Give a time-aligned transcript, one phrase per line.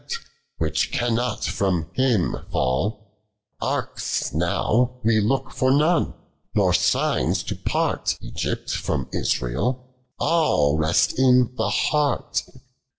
[0.07, 0.15] t,
[0.57, 3.19] which cannot from Him fall:
[3.61, 6.15] Arks now we look for none,
[6.55, 12.41] nor signes to part t'Kgypt from Israel; all rests* in the heart.